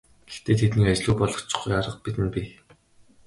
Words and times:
Гэхдээ 0.29 0.55
тэднийг 0.61 0.89
ажилгүй 0.93 1.15
болгочихгүй 1.19 1.71
арга 1.77 2.03
бидэнд 2.03 2.31
бий. 2.35 2.47